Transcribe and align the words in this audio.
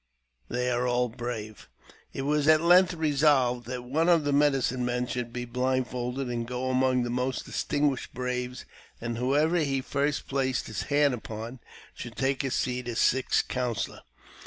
Thi 0.49 0.67
are 0.71 0.87
all 0.87 1.09
brave." 1.09 1.69
It 2.11 2.23
was 2.23 2.47
at 2.47 2.59
length 2.61 2.95
resolved 2.95 3.67
that 3.67 3.83
one 3.83 4.09
of 4.09 4.23
the 4.23 4.33
medicine 4.33 5.05
should 5.05 5.31
be 5.31 5.45
blindfolded, 5.45 6.27
and 6.27 6.47
go 6.47 6.71
among 6.71 7.03
the 7.03 7.11
most 7.11 7.45
distinguish 7.45 8.07
braves, 8.07 8.65
and 8.99 9.19
whoever 9.19 9.57
he 9.57 9.79
first 9.79 10.27
placed 10.27 10.65
his 10.65 10.81
hand 10.89 11.13
upon 11.13 11.59
should 11.93 12.15
talfi 12.15 12.41
his 12.41 12.55
seat 12.55 12.87
as 12.87 12.99
sixth 12.99 13.47
counsellor. 13.47 14.01